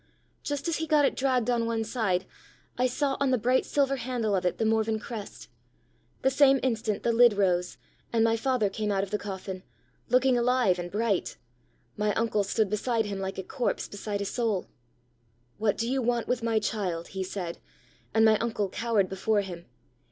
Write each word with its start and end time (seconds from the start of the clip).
Just 0.41 0.67
as 0.67 0.77
he 0.77 0.87
got 0.87 1.05
it 1.05 1.13
dragged 1.15 1.47
on 1.47 1.67
one 1.67 1.83
side, 1.83 2.25
I 2.75 2.87
saw 2.87 3.17
on 3.19 3.29
the 3.29 3.37
bright 3.37 3.67
silver 3.67 3.97
handle 3.97 4.35
of 4.35 4.47
it 4.47 4.57
the 4.57 4.65
Morven 4.65 4.97
crest. 4.97 5.47
The 6.23 6.31
same 6.31 6.59
instant 6.63 7.03
the 7.03 7.11
lid 7.11 7.33
rose, 7.33 7.77
and 8.11 8.23
my 8.23 8.35
father 8.35 8.67
came 8.67 8.91
out 8.91 9.03
of 9.03 9.11
the 9.11 9.19
coffin, 9.19 9.61
looking 10.09 10.39
alive 10.39 10.79
and 10.79 10.89
bright; 10.89 11.37
my 11.97 12.15
uncle 12.15 12.43
stood 12.43 12.67
beside 12.71 13.05
him 13.05 13.19
like 13.19 13.37
a 13.37 13.43
corpse 13.43 13.87
beside 13.87 14.21
a 14.21 14.25
soul. 14.25 14.65
'What 15.59 15.77
do 15.77 15.87
you 15.87 16.01
want 16.01 16.27
with 16.27 16.41
my 16.41 16.57
child?' 16.57 17.09
he 17.09 17.23
said; 17.23 17.59
and 18.11 18.25
my 18.25 18.39
uncle 18.39 18.69
cowered 18.69 19.07
before 19.07 19.41
him. 19.41 19.67